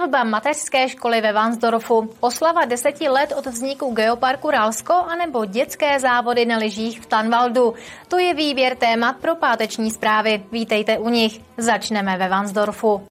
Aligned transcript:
Výstavba 0.00 0.24
mateřské 0.24 0.88
školy 0.88 1.20
ve 1.20 1.32
Vansdorfu, 1.32 2.10
oslava 2.20 2.64
deseti 2.64 3.08
let 3.08 3.32
od 3.38 3.46
vzniku 3.46 3.94
geoparku 3.94 4.50
Ralsko 4.50 4.92
anebo 4.92 5.44
dětské 5.44 6.00
závody 6.00 6.46
na 6.46 6.56
lyžích 6.56 7.00
v 7.00 7.06
Tanvaldu. 7.06 7.74
To 8.08 8.18
je 8.18 8.34
výběr 8.34 8.76
témat 8.76 9.16
pro 9.16 9.36
páteční 9.36 9.90
zprávy. 9.90 10.42
Vítejte 10.52 10.98
u 10.98 11.08
nich. 11.08 11.40
Začneme 11.58 12.18
ve 12.18 12.28
Vansdorfu. 12.28 13.02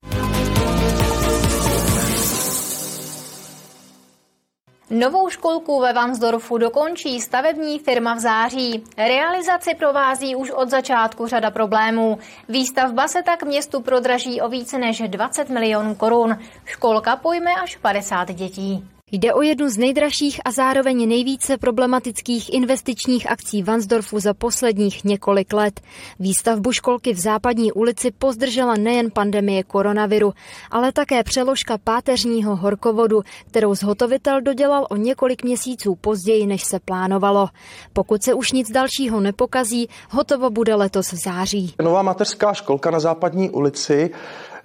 Novou 4.92 5.30
školku 5.30 5.80
ve 5.80 5.92
Vansdorfu 5.92 6.58
dokončí 6.58 7.20
stavební 7.20 7.78
firma 7.78 8.14
v 8.14 8.18
září. 8.18 8.84
Realizaci 8.96 9.74
provází 9.74 10.36
už 10.36 10.50
od 10.50 10.70
začátku 10.70 11.26
řada 11.26 11.50
problémů. 11.50 12.18
Výstavba 12.48 13.08
se 13.08 13.22
tak 13.22 13.42
městu 13.42 13.80
prodraží 13.80 14.40
o 14.40 14.48
více 14.48 14.78
než 14.78 15.02
20 15.06 15.48
milionů 15.48 15.94
korun. 15.94 16.38
Školka 16.64 17.16
pojme 17.16 17.50
až 17.62 17.76
50 17.76 18.32
dětí. 18.32 18.84
Jde 19.12 19.34
o 19.34 19.42
jednu 19.42 19.68
z 19.68 19.76
nejdražších 19.78 20.40
a 20.44 20.50
zároveň 20.50 21.08
nejvíce 21.08 21.58
problematických 21.58 22.54
investičních 22.54 23.30
akcí 23.30 23.62
Vansdorfu 23.62 24.20
za 24.20 24.34
posledních 24.34 25.04
několik 25.04 25.52
let. 25.52 25.80
Výstavbu 26.18 26.72
školky 26.72 27.12
v 27.12 27.18
západní 27.18 27.72
ulici 27.72 28.10
pozdržela 28.10 28.74
nejen 28.74 29.10
pandemie 29.10 29.62
koronaviru, 29.64 30.32
ale 30.70 30.92
také 30.92 31.24
přeložka 31.24 31.78
páteřního 31.78 32.56
horkovodu, 32.56 33.22
kterou 33.46 33.74
zhotovitel 33.74 34.40
dodělal 34.40 34.86
o 34.90 34.96
několik 34.96 35.44
měsíců 35.44 35.94
později, 35.94 36.46
než 36.46 36.64
se 36.64 36.80
plánovalo. 36.80 37.48
Pokud 37.92 38.22
se 38.22 38.34
už 38.34 38.52
nic 38.52 38.70
dalšího 38.70 39.20
nepokazí, 39.20 39.88
hotovo 40.10 40.50
bude 40.50 40.74
letos 40.74 41.12
v 41.12 41.16
září. 41.24 41.74
Nová 41.82 42.02
mateřská 42.02 42.54
školka 42.54 42.90
na 42.90 43.00
západní 43.00 43.50
ulici 43.50 44.10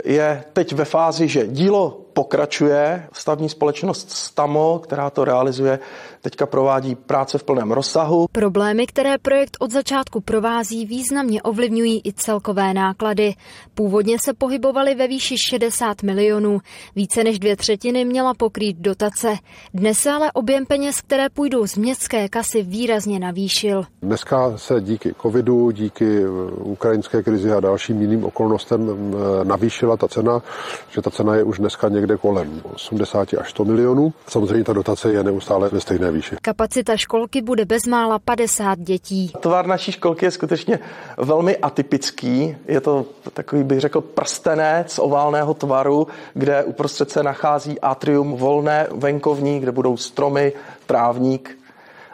je 0.05 0.43
teď 0.53 0.73
ve 0.73 0.85
fázi, 0.85 1.27
že 1.27 1.47
dílo 1.47 2.05
pokračuje. 2.16 3.08
Stavní 3.13 3.49
společnost 3.49 4.11
Stamo, 4.11 4.80
která 4.80 5.09
to 5.09 5.25
realizuje, 5.25 5.80
teďka 6.21 6.45
provádí 6.45 6.95
práce 6.95 7.38
v 7.38 7.44
plném 7.44 7.71
rozsahu. 7.71 8.25
Problémy, 8.31 8.88
které 8.88 9.17
projekt 9.17 9.58
od 9.59 9.71
začátku 9.71 10.21
provází, 10.21 10.86
významně 10.86 11.41
ovlivňují 11.41 12.02
i 12.05 12.13
celkové 12.13 12.73
náklady. 12.73 13.33
Původně 13.73 14.17
se 14.25 14.33
pohybovaly 14.33 14.95
ve 14.95 15.08
výši 15.08 15.36
60 15.38 16.03
milionů. 16.03 16.59
Více 16.95 17.23
než 17.23 17.39
dvě 17.39 17.55
třetiny 17.55 18.05
měla 18.05 18.33
pokrýt 18.33 18.77
dotace. 18.77 19.36
Dnes 19.73 19.97
se 19.97 20.11
ale 20.11 20.31
objem 20.31 20.66
peněz, 20.66 21.02
které 21.02 21.30
půjdou 21.30 21.67
z 21.67 21.75
městské 21.75 22.30
kasy, 22.30 22.63
výrazně 22.63 23.19
navýšil. 23.19 23.83
Dneska 24.02 24.58
se 24.58 24.81
díky 24.81 25.16
covidu, 25.21 25.71
díky 25.71 26.23
eh, 26.23 26.27
ukrajinské 26.63 27.23
krizi 27.23 27.52
a 27.52 27.59
dalším 27.59 28.02
jiným 28.02 28.23
okolnostem 28.23 28.89
eh, 28.89 29.45
navýšila 29.45 29.97
ta 29.97 30.08
cena, 30.08 30.41
že 30.89 31.02
ta 31.02 31.09
cena 31.11 31.36
je 31.36 31.43
už 31.43 31.59
dneska 31.59 31.89
někde 31.89 32.05
kolem 32.17 32.61
80 32.73 33.34
až 33.34 33.50
100 33.50 33.66
milionů. 33.66 34.14
Samozřejmě 34.28 34.64
ta 34.64 34.73
dotace 34.73 35.11
je 35.11 35.23
neustále 35.23 35.70
ve 35.70 35.80
stejné 35.80 36.11
výši. 36.11 36.36
Kapacita 36.42 36.98
školky 36.98 37.42
bude 37.42 37.66
bezmála 37.66 38.20
50 38.20 38.80
dětí. 38.80 39.31
Tvar 39.39 39.67
naší 39.67 39.92
školky 39.92 40.26
je 40.26 40.31
skutečně 40.31 40.80
velmi 41.17 41.58
atypický. 41.58 42.58
Je 42.67 42.81
to 42.81 43.06
takový, 43.33 43.64
bych 43.64 43.80
řekl, 43.80 44.02
prstenec 44.02 45.00
oválného 45.00 45.53
tvaru, 45.53 46.08
kde 46.33 46.64
uprostřed 46.64 47.11
se 47.11 47.23
nachází 47.23 47.80
atrium 47.80 48.33
volné 48.33 48.88
venkovní, 48.92 49.59
kde 49.59 49.72
budou 49.72 49.98
stromy, 49.98 50.53
trávník 50.86 51.58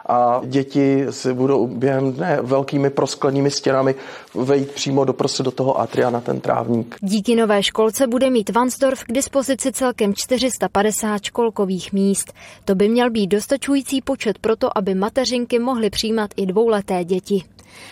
a 0.06 0.40
děti 0.44 1.06
si 1.10 1.34
budou 1.34 1.66
během 1.66 2.12
dne 2.12 2.38
velkými 2.42 2.90
prosklenými 2.90 3.50
stěnami 3.50 3.94
vejít 4.34 4.70
přímo 4.70 5.04
doprostřed 5.04 5.42
do 5.42 5.50
toho 5.50 5.80
atria 5.80 6.10
na 6.10 6.20
ten 6.20 6.40
trávník. 6.40 6.96
Díky 7.00 7.36
nové 7.36 7.62
školce 7.62 8.06
bude 8.06 8.30
mít 8.30 8.50
Vansdorf 8.50 9.04
k 9.04 9.12
dispozici 9.12 9.72
celkem 9.72 10.14
450 10.14 11.22
školkových 11.22 11.92
míst. 11.92 12.32
To 12.64 12.74
by 12.74 12.88
měl 12.88 13.10
být 13.10 13.26
dostačující 13.26 14.00
počet 14.00 14.38
pro 14.38 14.56
to, 14.56 14.78
aby 14.78 14.94
mateřinky 14.94 15.58
mohly 15.58 15.90
přijímat 15.90 16.30
i 16.36 16.46
dvouleté 16.46 17.04
děti. 17.04 17.44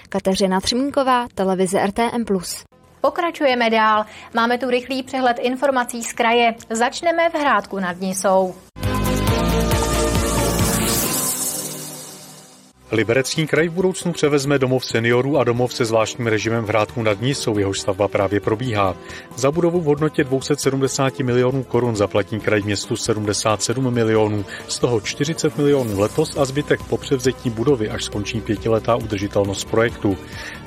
Kateřina 0.09 0.61
Třmínková, 0.61 1.27
televize 1.35 1.87
RTM+. 1.87 2.25
Pokračujeme 3.01 3.71
dál. 3.71 4.05
Máme 4.35 4.59
tu 4.59 4.71
rychlý 4.71 5.03
přehled 5.03 5.39
informací 5.39 6.03
z 6.03 6.13
kraje. 6.13 6.55
Začneme 6.71 7.31
v 7.31 7.35
Hrádku 7.35 7.79
nad 7.79 8.01
Nisou. 8.01 8.55
Liberecký 12.93 13.47
kraj 13.47 13.69
v 13.69 13.73
budoucnu 13.73 14.13
převezme 14.13 14.59
domov 14.59 14.85
seniorů 14.85 15.39
a 15.39 15.45
domov 15.45 15.75
se 15.75 15.85
zvláštním 15.85 16.27
režimem 16.27 16.65
v 16.65 16.69
Hrádku 16.69 17.03
nad 17.03 17.21
Nisou, 17.21 17.59
jehož 17.59 17.81
stavba 17.81 18.09
právě 18.09 18.41
probíhá. 18.41 18.97
Za 19.37 19.51
budovu 19.51 19.81
v 19.81 19.85
hodnotě 19.85 20.25
270 20.25 21.19
milionů 21.19 21.63
korun 21.63 21.97
zaplatí 21.97 22.41
kraj 22.41 22.63
městu 22.63 22.97
77 22.97 23.95
milionů, 23.95 24.45
z 24.69 24.79
toho 24.79 25.01
40 25.01 25.59
milionů 25.59 26.01
letos 26.01 26.37
a 26.37 26.45
zbytek 26.45 26.83
po 26.83 26.97
převzetí 26.97 27.51
budovy, 27.51 27.91
až 27.91 28.05
skončí 28.05 28.41
pětiletá 28.41 28.97
udržitelnost 28.97 29.65
projektu. 29.65 30.17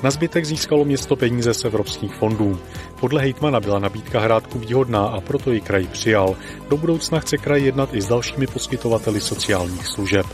Na 0.02 0.10
zbytek 0.10 0.44
získalo 0.44 0.84
město 0.84 1.16
peníze 1.16 1.54
z 1.54 1.64
evropských 1.64 2.14
fondů. 2.14 2.58
Podle 3.00 3.20
hejtmana 3.20 3.60
byla 3.60 3.78
nabídka 3.78 4.20
Hrádku 4.20 4.58
výhodná 4.58 5.06
a 5.06 5.20
proto 5.20 5.52
ji 5.52 5.60
kraj 5.60 5.86
přijal. 5.86 6.36
Do 6.68 6.76
budoucna 6.76 7.20
chce 7.20 7.36
kraj 7.36 7.62
jednat 7.62 7.94
i 7.94 8.00
s 8.00 8.08
dalšími 8.08 8.46
poskytovateli 8.46 9.20
sociálních 9.20 9.86
služeb. 9.86 10.26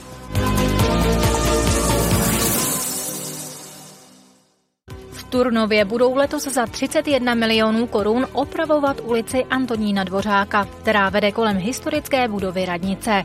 Turnově 5.31 5.85
budou 5.85 6.15
letos 6.15 6.45
za 6.45 6.67
31 6.67 7.35
milionů 7.35 7.87
korun 7.87 8.27
opravovat 8.33 9.01
ulici 9.05 9.45
Antonína 9.45 10.05
Dvořáka, 10.05 10.65
která 10.65 11.09
vede 11.09 11.33
kolem 11.33 11.57
historické 11.57 12.29
budovy 12.29 12.65
radnice. 12.65 13.25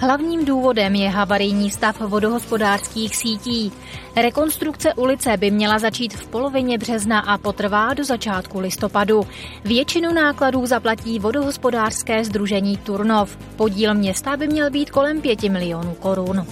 Hlavním 0.00 0.44
důvodem 0.44 0.94
je 0.94 1.08
havarijní 1.08 1.70
stav 1.70 2.00
vodohospodářských 2.00 3.16
sítí. 3.16 3.72
Rekonstrukce 4.16 4.94
ulice 4.94 5.36
by 5.36 5.50
měla 5.50 5.78
začít 5.78 6.14
v 6.14 6.26
polovině 6.26 6.78
března 6.78 7.20
a 7.20 7.38
potrvá 7.38 7.94
do 7.94 8.04
začátku 8.04 8.60
listopadu. 8.60 9.26
Většinu 9.64 10.12
nákladů 10.12 10.66
zaplatí 10.66 11.18
vodohospodářské 11.18 12.24
združení 12.24 12.76
Turnov. 12.76 13.36
Podíl 13.56 13.94
města 13.94 14.36
by 14.36 14.48
měl 14.48 14.70
být 14.70 14.90
kolem 14.90 15.20
5 15.20 15.42
milionů 15.42 15.94
korun. 15.94 16.46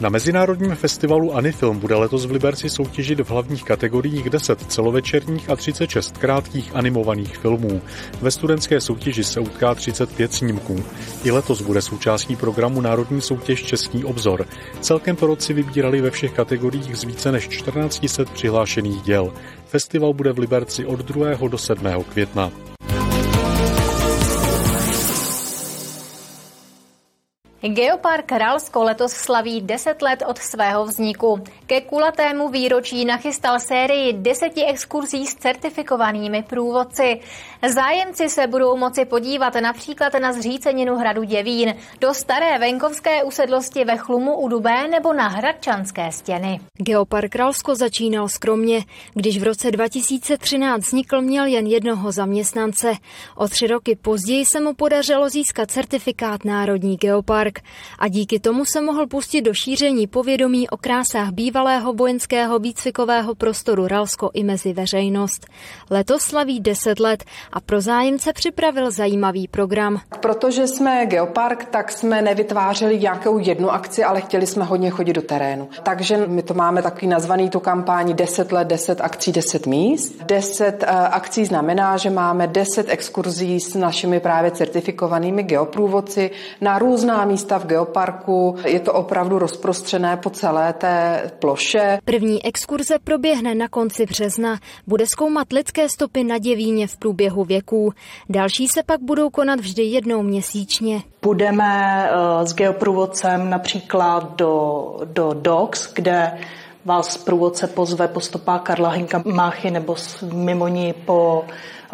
Na 0.00 0.08
Mezinárodním 0.08 0.74
festivalu 0.74 1.34
Anifilm 1.34 1.78
bude 1.78 1.94
letos 1.94 2.26
v 2.26 2.30
Liberci 2.30 2.70
soutěžit 2.70 3.20
v 3.20 3.30
hlavních 3.30 3.64
kategoriích 3.64 4.30
10 4.30 4.62
celovečerních 4.72 5.50
a 5.50 5.56
36 5.56 6.18
krátkých 6.18 6.76
animovaných 6.76 7.38
filmů. 7.38 7.82
Ve 8.20 8.30
studentské 8.30 8.80
soutěži 8.80 9.24
se 9.24 9.40
utká 9.40 9.74
35 9.74 10.32
snímků. 10.32 10.84
I 11.24 11.30
letos 11.30 11.62
bude 11.62 11.82
součástí 11.82 12.36
programu 12.36 12.80
Národní 12.80 13.20
soutěž 13.20 13.62
Český 13.62 14.04
obzor. 14.04 14.46
Celkem 14.80 15.16
roci 15.20 15.52
vybírali 15.52 16.00
ve 16.00 16.10
všech 16.10 16.32
kategoriích 16.32 16.96
z 16.96 17.04
více 17.04 17.32
než 17.32 17.48
1400 17.48 18.24
přihlášených 18.24 19.02
děl. 19.02 19.32
Festival 19.66 20.12
bude 20.12 20.32
v 20.32 20.38
Liberci 20.38 20.84
od 20.84 20.98
2. 20.98 21.48
do 21.48 21.58
7. 21.58 21.86
května. 22.12 22.69
Geopark 27.60 28.32
Ralsko 28.32 28.84
letos 28.84 29.12
slaví 29.12 29.60
10 29.60 30.02
let 30.02 30.22
od 30.26 30.38
svého 30.38 30.84
vzniku. 30.84 31.44
Ke 31.66 31.80
kulatému 31.80 32.48
výročí 32.48 33.04
nachystal 33.04 33.60
sérii 33.60 34.12
deseti 34.12 34.64
exkurzí 34.64 35.26
s 35.26 35.34
certifikovanými 35.34 36.42
průvodci. 36.42 37.20
Zájemci 37.68 38.28
se 38.28 38.46
budou 38.46 38.76
moci 38.76 39.04
podívat 39.04 39.54
například 39.54 40.12
na 40.20 40.32
zříceninu 40.32 40.96
hradu 40.96 41.22
Děvín, 41.22 41.74
do 42.00 42.14
staré 42.14 42.58
venkovské 42.58 43.24
usedlosti 43.24 43.84
ve 43.84 43.96
Chlumu 43.96 44.36
u 44.36 44.48
Dubé 44.48 44.88
nebo 44.88 45.12
na 45.12 45.28
Hradčanské 45.28 46.12
stěny. 46.12 46.60
Geopark 46.78 47.36
Ralsko 47.36 47.74
začínal 47.74 48.28
skromně. 48.28 48.84
Když 49.14 49.38
v 49.38 49.42
roce 49.42 49.70
2013 49.70 50.86
vznikl, 50.86 51.20
měl 51.20 51.46
jen 51.46 51.66
jednoho 51.66 52.12
zaměstnance. 52.12 52.92
O 53.36 53.48
tři 53.48 53.66
roky 53.66 53.96
později 53.96 54.46
se 54.46 54.60
mu 54.60 54.74
podařilo 54.74 55.28
získat 55.28 55.70
certifikát 55.70 56.44
Národní 56.44 56.96
geopark. 56.96 57.40
Park 57.40 57.60
a 57.98 58.08
díky 58.08 58.40
tomu 58.40 58.64
se 58.64 58.80
mohl 58.80 59.06
pustit 59.06 59.42
do 59.42 59.54
šíření 59.54 60.06
povědomí 60.06 60.68
o 60.68 60.76
krásách 60.76 61.30
bývalého 61.30 61.92
vojenského 61.92 62.58
výcvikového 62.58 63.34
prostoru 63.34 63.86
Ralsko 63.86 64.30
i 64.34 64.44
mezi 64.44 64.72
veřejnost. 64.72 65.46
Letos 65.90 66.22
slaví 66.22 66.60
10 66.60 67.00
let 67.00 67.24
a 67.52 67.60
pro 67.60 67.80
zájemce 67.80 68.32
připravil 68.32 68.90
zajímavý 68.90 69.48
program. 69.48 70.00
Protože 70.20 70.66
jsme 70.66 71.06
geopark, 71.06 71.64
tak 71.64 71.92
jsme 71.92 72.22
nevytvářeli 72.22 73.00
nějakou 73.00 73.38
jednu 73.38 73.70
akci, 73.70 74.04
ale 74.04 74.20
chtěli 74.20 74.46
jsme 74.46 74.64
hodně 74.64 74.90
chodit 74.90 75.12
do 75.12 75.22
terénu. 75.22 75.68
Takže 75.82 76.26
my 76.26 76.42
to 76.42 76.54
máme 76.54 76.82
takový 76.82 77.06
nazvaný 77.06 77.50
tu 77.50 77.60
kampání 77.60 78.14
10 78.14 78.52
let, 78.52 78.68
10 78.68 79.00
akcí, 79.00 79.32
10 79.32 79.66
míst. 79.66 80.24
10 80.24 80.82
uh, 80.82 80.88
akcí 81.10 81.44
znamená, 81.44 81.96
že 81.96 82.10
máme 82.10 82.46
10 82.46 82.86
exkurzí 82.88 83.60
s 83.60 83.74
našimi 83.74 84.20
právě 84.20 84.50
certifikovanými 84.50 85.42
geoprůvodci 85.42 86.30
na 86.60 86.78
různá 86.78 87.24
místa 87.24 87.40
místa 87.40 87.58
v 87.58 87.66
geoparku. 87.66 88.56
Je 88.66 88.80
to 88.80 88.92
opravdu 88.92 89.38
rozprostřené 89.38 90.16
po 90.16 90.30
celé 90.30 90.72
té 90.72 91.30
ploše. 91.38 91.98
První 92.04 92.44
exkurze 92.44 92.98
proběhne 93.04 93.54
na 93.54 93.68
konci 93.68 94.06
března. 94.06 94.58
Bude 94.86 95.06
zkoumat 95.06 95.52
lidské 95.52 95.88
stopy 95.88 96.24
na 96.24 96.38
děvíně 96.38 96.86
v 96.86 96.96
průběhu 96.96 97.39
věků. 97.44 97.92
Další 98.28 98.68
se 98.68 98.82
pak 98.82 99.00
budou 99.00 99.30
konat 99.30 99.60
vždy 99.60 99.82
jednou 99.82 100.22
měsíčně. 100.22 101.02
Budeme 101.22 102.08
eh, 102.10 102.46
s 102.46 102.54
geoprůvodcem 102.54 103.50
například 103.50 104.36
do, 104.36 104.96
do 105.04 105.32
DOX, 105.32 105.92
kde 105.94 106.38
vás 106.84 107.16
průvodce 107.16 107.66
pozve 107.66 108.08
po 108.08 108.20
stopách 108.20 108.62
Karla 108.62 108.90
Hinka 108.90 109.22
Máchy 109.24 109.70
nebo 109.70 109.96
mimo 110.32 110.68
ní 110.68 110.94
po 111.04 111.44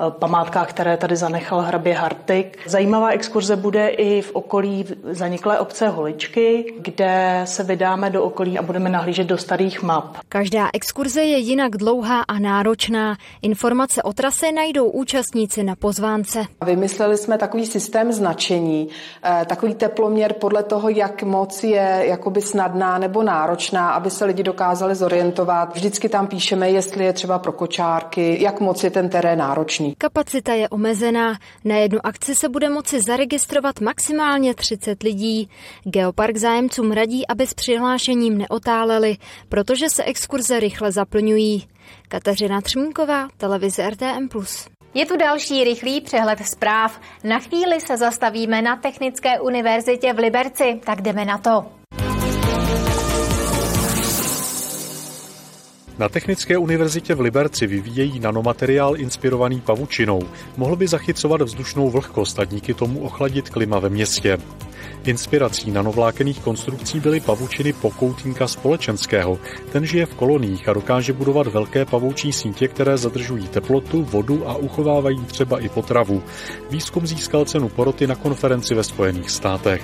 památkách, 0.09 0.71
které 0.71 0.97
tady 0.97 1.17
zanechal 1.17 1.61
hrabě 1.61 1.95
Hartik. 1.95 2.59
Zajímavá 2.67 3.09
exkurze 3.11 3.57
bude 3.57 3.89
i 3.89 4.23
v 4.23 4.31
okolí 4.33 4.85
zaniklé 5.11 5.59
obce 5.59 5.89
Holičky, 5.89 6.75
kde 6.79 7.41
se 7.45 7.65
vydáme 7.65 8.11
do 8.11 8.25
okolí 8.25 8.59
a 8.59 8.63
budeme 8.63 8.91
nahlížet 8.91 9.27
do 9.27 9.39
starých 9.39 9.83
map. 9.83 10.17
Každá 10.29 10.69
exkurze 10.73 11.25
je 11.25 11.39
jinak 11.39 11.77
dlouhá 11.77 12.23
a 12.23 12.39
náročná. 12.39 13.17
Informace 13.43 14.03
o 14.03 14.13
trase 14.13 14.53
najdou 14.53 14.91
účastníci 14.91 15.63
na 15.63 15.77
pozvánce. 15.77 16.45
Vymysleli 16.65 17.17
jsme 17.17 17.39
takový 17.39 17.67
systém 17.67 18.13
značení, 18.13 18.89
eh, 19.25 19.45
takový 19.49 19.75
teploměr 19.75 20.33
podle 20.33 20.63
toho, 20.63 20.89
jak 20.89 21.23
moc 21.23 21.65
je 21.65 22.03
jakoby 22.03 22.41
snadná 22.41 22.99
nebo 22.99 23.23
náročná, 23.23 23.91
aby 23.91 24.11
se 24.11 24.25
lidi 24.25 24.43
dokázali 24.43 24.95
zorientovat. 24.95 25.75
Vždycky 25.75 26.09
tam 26.09 26.27
píšeme, 26.27 26.71
jestli 26.71 27.05
je 27.05 27.13
třeba 27.13 27.39
pro 27.39 27.53
kočárky, 27.53 28.43
jak 28.43 28.61
moc 28.61 28.85
je 28.85 28.91
ten 28.91 29.09
terén 29.09 29.39
náročný 29.39 29.86
roční. 29.87 29.95
Kapacita 29.99 30.55
je 30.55 30.69
omezená. 30.69 31.39
Na 31.65 31.77
jednu 31.77 31.99
akci 32.07 32.35
se 32.35 32.49
bude 32.49 32.69
moci 32.69 33.01
zaregistrovat 33.01 33.81
maximálně 33.81 34.55
30 34.55 35.03
lidí. 35.03 35.49
Geopark 35.85 36.37
zájemcům 36.37 36.93
radí, 36.93 37.27
aby 37.27 37.47
s 37.47 37.55
přihlášením 37.55 38.39
neotáleli, 38.39 39.17
protože 39.49 39.91
se 39.91 40.05
exkurze 40.05 40.61
rychle 40.61 40.93
zaplňují. 40.93 41.69
Kateřina 42.09 42.61
Třmínková, 42.61 43.29
televize 43.37 43.91
RTM+. 43.91 44.29
Je 44.95 45.07
tu 45.07 45.17
další 45.17 45.65
rychlý 45.65 46.01
přehled 46.01 46.39
zpráv. 46.47 47.01
Na 47.25 47.39
chvíli 47.39 47.81
se 47.81 47.97
zastavíme 47.97 48.63
na 48.63 48.77
Technické 48.77 49.41
univerzitě 49.41 50.13
v 50.13 50.19
Liberci, 50.19 50.81
tak 50.85 51.03
jdeme 51.03 51.25
na 51.25 51.39
to. 51.39 51.67
Na 55.99 56.09
Technické 56.09 56.59
univerzitě 56.59 57.15
v 57.15 57.21
Liberci 57.21 57.67
vyvíjejí 57.67 58.21
nanomateriál 58.21 58.97
inspirovaný 58.97 59.61
pavučinou. 59.61 60.23
Mohl 60.57 60.77
by 60.77 60.89
zachycovat 60.89 61.43
vzdušnou 61.43 61.91
vlhkost 61.91 62.39
a 62.39 62.45
díky 62.45 62.75
tomu 62.75 63.01
ochladit 63.01 63.51
klima 63.51 63.79
ve 63.79 63.89
městě. 63.89 64.39
Inspirací 65.05 65.71
nanovlákených 65.71 66.41
konstrukcí 66.41 67.01
byly 67.01 67.21
pavučiny 67.21 67.73
pokoutníka 67.73 68.49
společenského. 68.49 69.39
Ten 69.73 69.87
žije 69.87 70.07
v 70.07 70.15
koloních 70.15 70.69
a 70.69 70.73
dokáže 70.73 71.13
budovat 71.13 71.47
velké 71.47 71.85
pavoučí 71.85 72.33
sítě, 72.33 72.69
které 72.69 72.97
zadržují 72.97 73.49
teplotu, 73.49 74.03
vodu 74.03 74.49
a 74.49 74.57
uchovávají 74.57 75.25
třeba 75.25 75.61
i 75.61 75.69
potravu. 75.69 76.23
Výzkum 76.71 77.07
získal 77.07 77.45
cenu 77.45 77.69
poroty 77.69 78.07
na 78.07 78.15
konferenci 78.15 78.75
ve 78.75 78.85
Spojených 78.85 79.31
státech. 79.31 79.83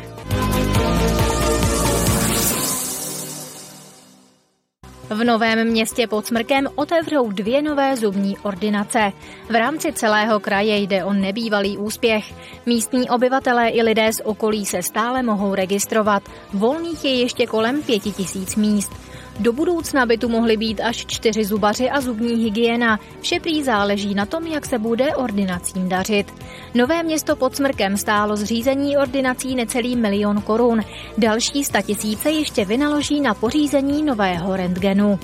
V 5.11 5.25
Novém 5.25 5.69
městě 5.69 6.07
pod 6.07 6.27
Smrkem 6.27 6.69
otevřou 6.75 7.31
dvě 7.31 7.63
nové 7.63 7.97
zubní 7.97 8.39
ordinace. 8.39 9.13
V 9.51 9.55
rámci 9.55 9.93
celého 9.93 10.41
kraje 10.41 10.77
jde 10.77 11.05
o 11.05 11.13
nebývalý 11.13 11.79
úspěch. 11.79 12.35
Místní 12.67 13.11
obyvatelé 13.11 13.69
i 13.69 13.83
lidé 13.83 14.13
z 14.13 14.21
okolí 14.25 14.67
se 14.67 14.83
stále 14.83 15.23
mohou 15.23 15.55
registrovat. 15.55 16.23
Volných 16.53 17.05
je 17.05 17.15
ještě 17.15 17.47
kolem 17.47 17.83
pěti 17.83 18.13
tisíc 18.13 18.57
míst. 18.57 18.93
Do 19.41 19.53
budoucna 19.53 20.07
by 20.07 20.19
tu 20.19 20.29
mohly 20.29 20.57
být 20.57 20.81
až 20.81 21.07
čtyři 21.07 21.45
zubaři 21.45 21.91
a 21.91 22.01
zubní 22.01 22.45
hygiena. 22.45 23.01
Vše 23.21 23.41
prý 23.41 23.63
záleží 23.63 24.15
na 24.15 24.27
tom, 24.27 24.47
jak 24.47 24.67
se 24.67 24.79
bude 24.79 25.17
ordinacím 25.17 25.89
dařit. 25.89 26.35
Nové 26.75 27.03
město 27.03 27.37
pod 27.37 27.57
Smrkem 27.57 27.97
stálo 27.97 28.37
zřízení 28.37 28.97
ordinací 28.97 29.55
necelý 29.55 29.97
milion 29.97 30.43
korun. 30.43 30.81
Další 31.19 31.65
statisíce 31.65 32.31
ještě 32.31 32.65
vynaloží 32.65 33.21
na 33.21 33.35
pořízení 33.35 34.03
nového 34.03 34.57
rentgenu. 34.57 35.19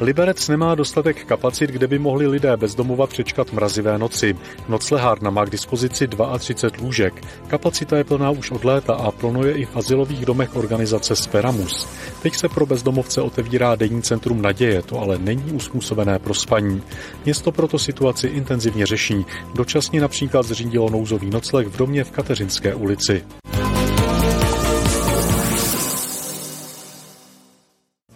Liberec 0.00 0.48
nemá 0.48 0.74
dostatek 0.74 1.24
kapacit, 1.24 1.70
kde 1.70 1.86
by 1.86 1.98
mohli 1.98 2.26
lidé 2.26 2.56
bezdomova 2.56 3.06
přečkat 3.06 3.52
mrazivé 3.52 3.98
noci. 3.98 4.36
Noclehárna 4.68 5.30
má 5.30 5.44
k 5.44 5.50
dispozici 5.50 6.08
32 6.38 6.86
lůžek. 6.86 7.24
Kapacita 7.46 7.96
je 7.96 8.04
plná 8.04 8.30
už 8.30 8.50
od 8.50 8.64
léta 8.64 8.94
a 8.94 9.10
plono 9.10 9.44
je 9.44 9.52
i 9.52 9.64
v 9.64 9.76
asilových 9.76 10.26
domech 10.26 10.56
organizace 10.56 11.16
Speramus. 11.16 11.88
Teď 12.22 12.34
se 12.34 12.48
pro 12.48 12.66
bezdomovce 12.66 13.20
otevírá 13.20 13.74
denní 13.74 14.02
centrum 14.02 14.42
naděje, 14.42 14.82
to 14.82 15.00
ale 15.00 15.18
není 15.18 15.52
uspůsobené 15.52 16.18
pro 16.18 16.34
spaní. 16.34 16.82
Město 17.24 17.52
proto 17.52 17.78
situaci 17.78 18.26
intenzivně 18.26 18.86
řeší. 18.86 19.24
Dočasně 19.54 20.00
například 20.00 20.46
zřídilo 20.46 20.90
nouzový 20.90 21.30
nocleh 21.30 21.66
v 21.66 21.76
domě 21.76 22.04
v 22.04 22.10
Kateřinské 22.10 22.74
ulici. 22.74 23.22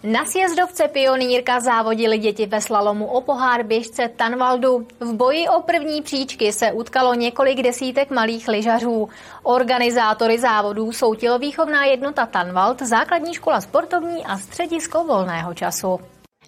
Na 0.05 0.25
sjezdovce 0.25 0.87
pionýrka 0.87 1.59
závodili 1.59 2.17
děti 2.17 2.45
ve 2.45 2.61
slalomu 2.61 3.05
o 3.05 3.21
pohár 3.21 3.63
běžce 3.63 4.09
Tanvaldu. 4.15 4.87
V 4.99 5.13
boji 5.13 5.47
o 5.47 5.61
první 5.61 6.01
příčky 6.01 6.53
se 6.53 6.71
utkalo 6.71 7.13
několik 7.13 7.61
desítek 7.61 8.09
malých 8.09 8.47
lyžařů. 8.47 9.09
Organizátory 9.43 10.39
závodů 10.39 10.91
jsou 10.91 11.15
tělovýchovná 11.15 11.85
jednota 11.85 12.25
Tanvald, 12.25 12.81
základní 12.81 13.33
škola 13.33 13.61
sportovní 13.61 14.25
a 14.25 14.37
středisko 14.37 15.03
volného 15.03 15.53
času. 15.53 15.99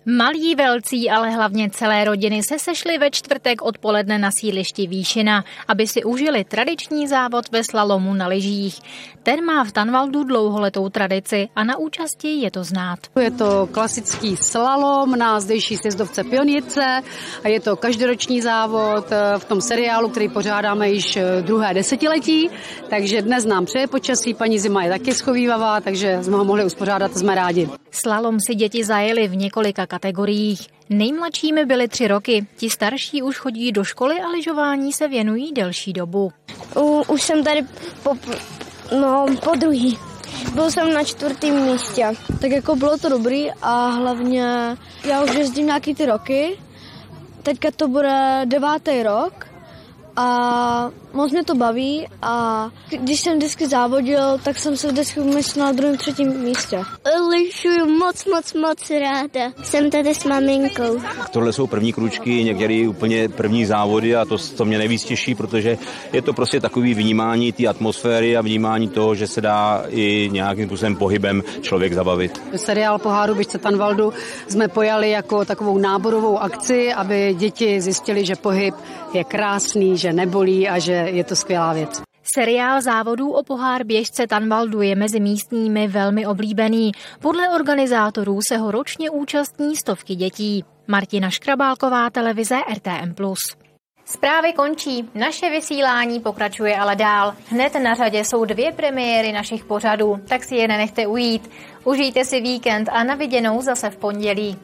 Malí 0.10 0.56
velcí, 0.56 1.10
ale 1.10 1.30
hlavně 1.30 1.70
celé 1.70 2.06
rodiny 2.06 2.44
se 2.44 2.60
sešly 2.60 2.98
ve 2.98 3.12
čtvrtek 3.12 3.62
odpoledne 3.62 4.20
na 4.20 4.32
sídlišti 4.32 4.88
Výšina, 4.88 5.44
aby 5.68 5.88
si 5.88 6.04
užili 6.04 6.44
tradiční 6.44 7.08
závod 7.08 7.52
ve 7.52 7.64
slalomu 7.64 8.14
na 8.14 8.28
lyžích. 8.28 8.80
Ten 9.24 9.46
má 9.46 9.64
v 9.64 9.72
Tanvaldu 9.72 10.24
dlouholetou 10.24 10.90
tradici 10.90 11.50
a 11.56 11.64
na 11.64 11.78
účasti 11.78 12.28
je 12.28 12.52
to 12.52 12.64
znát. 12.64 13.00
Je 13.20 13.32
to 13.32 13.68
klasický 13.72 14.38
slalom 14.38 15.20
na 15.20 15.40
zdejší 15.40 15.78
sjezdovce 15.78 16.24
Pionírce 16.24 17.02
a 17.44 17.48
je 17.48 17.60
to 17.60 17.76
každoroční 17.76 18.42
závod 18.42 19.06
v 19.38 19.46
tom 19.46 19.62
seriálu, 19.62 20.10
který 20.10 20.30
pořádáme 20.30 20.90
již 20.90 21.20
druhé 21.42 21.74
desetiletí, 21.74 22.50
takže 22.90 23.22
dnes 23.22 23.46
nám 23.46 23.66
přeje 23.66 23.88
počasí, 23.88 24.34
paní 24.34 24.60
zima 24.60 24.84
je 24.84 24.90
taky 24.90 25.14
schovývavá, 25.14 25.82
takže 25.82 26.20
jsme 26.22 26.38
ho 26.38 26.46
mohli 26.46 26.66
uspořádat 26.66 27.18
jsme 27.18 27.36
rádi. 27.36 27.70
Slalom 27.92 28.38
si 28.48 28.56
děti 28.56 28.84
zajeli 28.84 29.28
v 29.28 29.36
několika 29.36 29.88
kategoriích. 29.98 30.68
Nejmladšími 30.90 31.66
byly 31.66 31.88
tři 31.88 32.08
roky, 32.08 32.48
ti 32.58 32.70
starší 32.70 33.22
už 33.22 33.38
chodí 33.38 33.72
do 33.72 33.84
školy 33.84 34.16
a 34.22 34.28
lyžování 34.28 34.94
se 34.94 35.08
věnují 35.08 35.52
delší 35.52 35.94
dobu. 35.94 36.32
U, 36.76 37.04
už 37.08 37.22
jsem 37.22 37.44
tady 37.44 37.66
po, 38.04 38.16
no, 39.02 39.26
po 39.44 39.56
druhý. 39.56 39.98
Byl 40.54 40.72
jsem 40.72 40.94
na 40.94 41.04
čtvrtém 41.04 41.72
místě. 41.72 42.14
Tak 42.42 42.52
jako 42.52 42.76
bylo 42.76 42.98
to 42.98 43.10
dobrý 43.10 43.52
a 43.62 43.90
hlavně 43.90 44.78
já 45.04 45.24
už 45.24 45.36
jezdím 45.36 45.66
nějaký 45.66 45.96
ty 45.96 46.06
roky. 46.06 46.60
Teďka 47.44 47.72
to 47.72 47.88
bude 47.88 48.42
devátý 48.46 49.04
rok 49.04 49.47
a 50.18 50.92
moc 51.14 51.32
mě 51.32 51.44
to 51.44 51.56
baví 51.56 52.08
a 52.22 52.68
když 52.90 53.20
jsem 53.20 53.38
vždycky 53.38 53.68
závodil, 53.68 54.38
tak 54.44 54.60
jsem 54.60 54.78
se 54.78 54.88
vždycky 54.88 55.20
umyslel 55.20 55.66
na 55.66 55.72
druhém, 55.72 55.98
třetím 55.98 56.40
místě. 56.40 56.84
Lyžuju 57.30 58.00
moc, 58.00 58.26
moc, 58.26 58.54
moc 58.54 58.90
ráda. 58.90 59.52
Jsem 59.64 59.90
tady 59.92 60.16
s 60.16 60.24
maminkou. 60.24 61.00
Tohle 61.32 61.54
jsou 61.54 61.68
první 61.68 61.94
kručky, 61.94 62.44
některé 62.44 62.86
úplně 62.90 63.30
první 63.30 63.66
závody 63.66 64.16
a 64.16 64.26
to, 64.26 64.38
to 64.58 64.66
mě 64.66 64.78
nejvíc 64.78 65.04
těší, 65.04 65.36
protože 65.36 65.78
je 66.14 66.22
to 66.22 66.34
prostě 66.34 66.60
takový 66.60 66.94
vnímání 66.94 67.52
té 67.52 67.68
atmosféry 67.68 68.38
a 68.38 68.42
vnímání 68.42 68.88
toho, 68.88 69.16
že 69.16 69.28
se 69.28 69.42
dá 69.42 69.84
i 69.90 70.30
nějakým 70.32 70.66
způsobem 70.66 70.96
pohybem 70.96 71.44
člověk 71.62 71.94
zabavit. 71.94 72.42
Seriál 72.56 73.00
Poháru 73.00 73.36
Běžce 73.36 73.58
Tanvaldu 73.58 74.14
jsme 74.48 74.68
pojali 74.68 75.10
jako 75.10 75.46
takovou 75.46 75.78
náborovou 75.78 76.38
akci, 76.38 76.94
aby 76.94 77.36
děti 77.38 77.82
zjistili, 77.82 78.26
že 78.26 78.36
pohyb 78.36 78.76
je 79.14 79.24
krásný, 79.24 79.98
že 79.98 80.07
nebolí 80.14 80.70
a 80.70 80.80
že 80.80 80.94
je 80.94 81.24
to 81.24 81.36
skvělá 81.36 81.74
věc. 81.74 82.02
Seriál 82.34 82.82
závodů 82.82 83.32
o 83.32 83.44
pohár 83.44 83.84
běžce 83.84 84.28
Tanvaldu 84.28 84.82
je 84.82 84.96
mezi 84.96 85.20
místními 85.20 85.88
velmi 85.88 86.26
oblíbený. 86.26 86.92
Podle 87.20 87.50
organizátorů 87.50 88.40
se 88.42 88.58
ho 88.58 88.72
ročně 88.72 89.10
účastní 89.10 89.76
stovky 89.76 90.16
dětí. 90.16 90.64
Martina 90.88 91.30
Škrabálková, 91.30 92.10
televize 92.10 92.56
RTM+. 92.76 93.14
Zprávy 94.06 94.54
končí, 94.54 95.10
naše 95.16 95.50
vysílání 95.50 96.20
pokračuje 96.20 96.78
ale 96.78 96.96
dál. 96.96 97.34
Hned 97.50 97.74
na 97.84 97.96
řadě 97.96 98.26
jsou 98.26 98.46
dvě 98.46 98.72
premiéry 98.72 99.32
našich 99.32 99.66
pořadů, 99.66 100.20
tak 100.28 100.44
si 100.44 100.56
je 100.56 100.68
nenechte 100.68 101.08
ujít. 101.08 101.50
Užijte 101.84 102.26
si 102.26 102.42
víkend 102.42 102.90
a 102.92 103.04
na 103.04 103.16
viděnou 103.16 103.62
zase 103.62 103.90
v 103.90 103.98
pondělí. 103.98 104.58